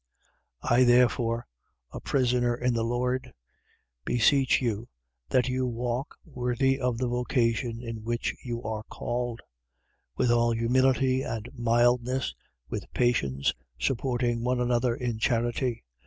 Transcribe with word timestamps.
4:1. 0.63 0.71
I 0.71 0.83
therefore, 0.83 1.47
a 1.91 1.99
prisoner 1.99 2.55
in 2.55 2.73
the 2.73 2.81
Lord, 2.83 3.33
beseech 4.03 4.59
you 4.59 4.89
that 5.29 5.47
you 5.47 5.67
walk 5.67 6.17
worthy 6.25 6.79
of 6.79 6.97
the 6.97 7.07
vocation 7.07 7.79
in 7.83 7.97
which 8.03 8.35
you 8.41 8.63
are 8.63 8.81
called: 8.89 9.41
4:2. 10.17 10.17
With 10.17 10.31
all 10.31 10.51
humility 10.53 11.21
and 11.21 11.47
mildness, 11.53 12.33
with 12.67 12.91
patience, 12.95 13.53
supporting 13.77 14.43
one 14.43 14.59
another 14.59 14.95
in 14.95 15.19
charity. 15.19 15.83